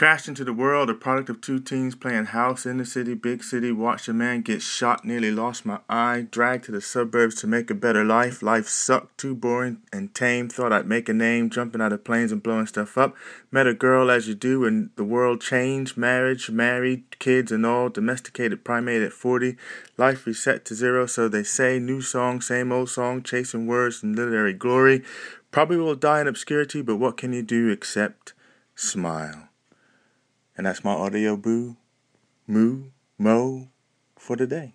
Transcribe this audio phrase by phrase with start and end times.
[0.00, 3.44] Crashed into the world, a product of two teens playing house in the city, big
[3.44, 3.70] city.
[3.70, 6.26] Watched a man get shot, nearly lost my eye.
[6.30, 8.42] Dragged to the suburbs to make a better life.
[8.42, 10.48] Life sucked, too boring and tame.
[10.48, 13.14] Thought I'd make a name, jumping out of planes and blowing stuff up.
[13.50, 15.98] Met a girl as you do, and the world changed.
[15.98, 17.90] Marriage, married, kids and all.
[17.90, 19.58] Domesticated primate at 40.
[19.98, 21.78] Life reset to zero, so they say.
[21.78, 25.04] New song, same old song, chasing words and literary glory.
[25.50, 28.32] Probably will die in obscurity, but what can you do except
[28.74, 29.49] smile?
[30.60, 31.74] And that's my audio boo,
[32.46, 33.68] moo, mo
[34.18, 34.74] for today.